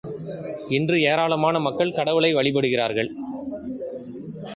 [0.69, 3.11] இன்று ஏராளமான மக்கள் கடவுளை வழிபடுகிறார்கள்!